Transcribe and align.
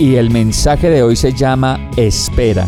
Y 0.00 0.16
el 0.16 0.30
mensaje 0.30 0.90
de 0.90 1.04
hoy 1.04 1.14
se 1.14 1.32
llama 1.32 1.78
Espera. 1.96 2.66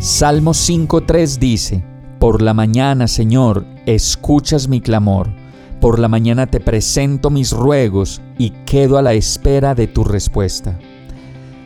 Salmo 0.00 0.52
5.3 0.52 1.38
dice, 1.38 1.84
Por 2.18 2.42
la 2.42 2.54
mañana, 2.54 3.06
Señor, 3.06 3.64
escuchas 3.86 4.66
mi 4.66 4.80
clamor 4.80 5.30
por 5.80 5.98
la 5.98 6.08
mañana 6.08 6.46
te 6.46 6.60
presento 6.60 7.30
mis 7.30 7.52
ruegos 7.52 8.20
y 8.36 8.50
quedo 8.66 8.98
a 8.98 9.02
la 9.02 9.14
espera 9.14 9.74
de 9.74 9.86
tu 9.86 10.04
respuesta. 10.04 10.78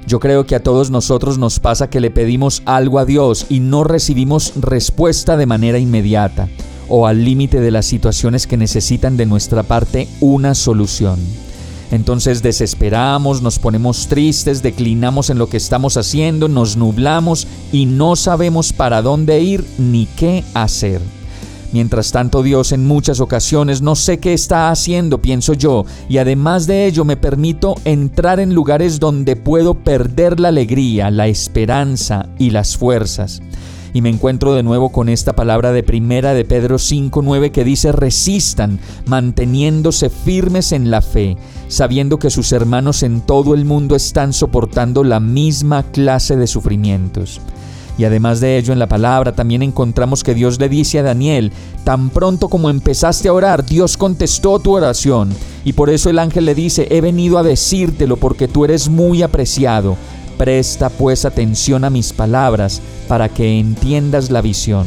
Yo 0.06 0.20
creo 0.20 0.46
que 0.46 0.54
a 0.54 0.62
todos 0.62 0.90
nosotros 0.90 1.36
nos 1.36 1.58
pasa 1.58 1.90
que 1.90 2.00
le 2.00 2.10
pedimos 2.10 2.62
algo 2.64 3.00
a 3.00 3.04
Dios 3.04 3.46
y 3.48 3.58
no 3.58 3.82
recibimos 3.82 4.52
respuesta 4.56 5.36
de 5.36 5.46
manera 5.46 5.78
inmediata 5.78 6.48
o 6.88 7.08
al 7.08 7.24
límite 7.24 7.60
de 7.60 7.72
las 7.72 7.86
situaciones 7.86 8.46
que 8.46 8.56
necesitan 8.56 9.16
de 9.16 9.26
nuestra 9.26 9.64
parte 9.64 10.06
una 10.20 10.54
solución. 10.54 11.18
Entonces 11.90 12.42
desesperamos, 12.42 13.42
nos 13.42 13.58
ponemos 13.58 14.08
tristes, 14.08 14.62
declinamos 14.62 15.30
en 15.30 15.38
lo 15.38 15.48
que 15.48 15.56
estamos 15.56 15.96
haciendo, 15.96 16.48
nos 16.48 16.76
nublamos 16.76 17.46
y 17.72 17.86
no 17.86 18.16
sabemos 18.16 18.72
para 18.72 19.02
dónde 19.02 19.40
ir 19.40 19.64
ni 19.78 20.06
qué 20.06 20.44
hacer. 20.54 21.00
Mientras 21.72 22.12
tanto 22.12 22.44
Dios 22.44 22.70
en 22.70 22.86
muchas 22.86 23.18
ocasiones 23.18 23.82
no 23.82 23.96
sé 23.96 24.18
qué 24.18 24.32
está 24.32 24.70
haciendo, 24.70 25.20
pienso 25.20 25.54
yo, 25.54 25.84
y 26.08 26.18
además 26.18 26.68
de 26.68 26.86
ello 26.86 27.04
me 27.04 27.16
permito 27.16 27.74
entrar 27.84 28.38
en 28.38 28.54
lugares 28.54 29.00
donde 29.00 29.34
puedo 29.34 29.74
perder 29.74 30.38
la 30.38 30.48
alegría, 30.48 31.10
la 31.10 31.26
esperanza 31.26 32.28
y 32.38 32.50
las 32.50 32.76
fuerzas. 32.76 33.42
Y 33.94 34.02
me 34.02 34.10
encuentro 34.10 34.54
de 34.54 34.64
nuevo 34.64 34.90
con 34.90 35.08
esta 35.08 35.34
palabra 35.34 35.70
de 35.70 35.84
primera 35.84 36.34
de 36.34 36.44
Pedro 36.44 36.78
5:9 36.78 37.52
que 37.52 37.62
dice 37.62 37.92
resistan, 37.92 38.80
manteniéndose 39.06 40.10
firmes 40.10 40.72
en 40.72 40.90
la 40.90 41.00
fe, 41.00 41.36
sabiendo 41.68 42.18
que 42.18 42.28
sus 42.28 42.50
hermanos 42.50 43.04
en 43.04 43.20
todo 43.20 43.54
el 43.54 43.64
mundo 43.64 43.94
están 43.94 44.32
soportando 44.32 45.04
la 45.04 45.20
misma 45.20 45.84
clase 45.84 46.34
de 46.34 46.48
sufrimientos. 46.48 47.40
Y 47.96 48.02
además 48.02 48.40
de 48.40 48.58
ello, 48.58 48.72
en 48.72 48.80
la 48.80 48.88
palabra 48.88 49.36
también 49.36 49.62
encontramos 49.62 50.24
que 50.24 50.34
Dios 50.34 50.58
le 50.58 50.68
dice 50.68 50.98
a 50.98 51.04
Daniel, 51.04 51.52
tan 51.84 52.10
pronto 52.10 52.48
como 52.48 52.70
empezaste 52.70 53.28
a 53.28 53.32
orar, 53.32 53.64
Dios 53.64 53.96
contestó 53.96 54.58
tu 54.58 54.72
oración. 54.72 55.32
Y 55.64 55.74
por 55.74 55.88
eso 55.88 56.10
el 56.10 56.18
ángel 56.18 56.46
le 56.46 56.56
dice, 56.56 56.88
he 56.90 57.00
venido 57.00 57.38
a 57.38 57.44
decírtelo 57.44 58.16
porque 58.16 58.48
tú 58.48 58.64
eres 58.64 58.88
muy 58.88 59.22
apreciado. 59.22 59.96
Presta 60.36 60.90
pues 60.90 61.24
atención 61.24 61.84
a 61.84 61.90
mis 61.90 62.12
palabras 62.12 62.82
para 63.08 63.28
que 63.28 63.58
entiendas 63.58 64.30
la 64.30 64.40
visión. 64.40 64.86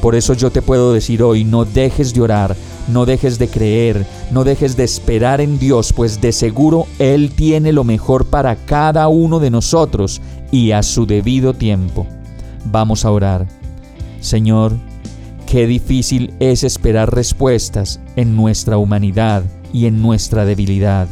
Por 0.00 0.14
eso 0.14 0.32
yo 0.34 0.50
te 0.50 0.62
puedo 0.62 0.92
decir 0.92 1.22
hoy, 1.22 1.44
no 1.44 1.64
dejes 1.64 2.14
de 2.14 2.22
orar, 2.22 2.56
no 2.88 3.04
dejes 3.04 3.38
de 3.38 3.48
creer, 3.48 4.06
no 4.30 4.44
dejes 4.44 4.76
de 4.76 4.84
esperar 4.84 5.40
en 5.40 5.58
Dios, 5.58 5.92
pues 5.92 6.20
de 6.20 6.32
seguro 6.32 6.86
Él 6.98 7.32
tiene 7.34 7.72
lo 7.72 7.84
mejor 7.84 8.26
para 8.26 8.56
cada 8.56 9.08
uno 9.08 9.40
de 9.40 9.50
nosotros 9.50 10.22
y 10.50 10.70
a 10.72 10.82
su 10.82 11.04
debido 11.04 11.52
tiempo. 11.52 12.06
Vamos 12.64 13.04
a 13.04 13.10
orar. 13.10 13.46
Señor, 14.20 14.72
qué 15.46 15.66
difícil 15.66 16.32
es 16.40 16.64
esperar 16.64 17.14
respuestas 17.14 18.00
en 18.16 18.36
nuestra 18.36 18.78
humanidad 18.78 19.42
y 19.72 19.86
en 19.86 20.00
nuestra 20.00 20.44
debilidad. 20.44 21.08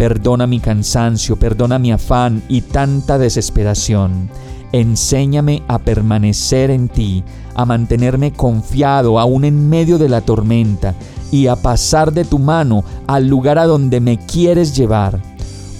Perdona 0.00 0.46
mi 0.46 0.60
cansancio, 0.60 1.36
perdona 1.36 1.78
mi 1.78 1.92
afán 1.92 2.42
y 2.48 2.62
tanta 2.62 3.18
desesperación. 3.18 4.30
Enséñame 4.72 5.62
a 5.68 5.78
permanecer 5.78 6.70
en 6.70 6.88
ti, 6.88 7.22
a 7.54 7.66
mantenerme 7.66 8.32
confiado 8.32 9.20
aún 9.20 9.44
en 9.44 9.68
medio 9.68 9.98
de 9.98 10.08
la 10.08 10.22
tormenta 10.22 10.94
y 11.30 11.48
a 11.48 11.56
pasar 11.56 12.14
de 12.14 12.24
tu 12.24 12.38
mano 12.38 12.82
al 13.06 13.28
lugar 13.28 13.58
a 13.58 13.66
donde 13.66 14.00
me 14.00 14.16
quieres 14.16 14.74
llevar. 14.74 15.20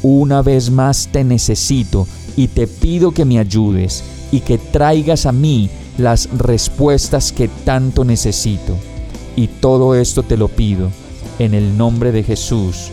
Una 0.03 0.43
vez 0.43 0.71
más 0.71 1.09
te 1.11 1.25
necesito 1.25 2.07
y 2.37 2.49
te 2.49 2.67
pido 2.67 3.13
que 3.13 3.25
me 3.25 3.39
ayudes 3.39 4.05
y 4.31 4.41
que 4.41 4.59
traigas 4.59 5.25
a 5.25 5.33
mí 5.33 5.71
las 5.97 6.29
respuestas 6.37 7.33
que 7.33 7.49
tanto 7.49 8.05
necesito. 8.05 8.77
Y 9.35 9.47
todo 9.47 9.95
esto 9.95 10.23
te 10.23 10.37
lo 10.37 10.49
pido 10.49 10.91
en 11.39 11.55
el 11.55 11.79
nombre 11.79 12.13
de 12.13 12.23
Jesús. 12.23 12.93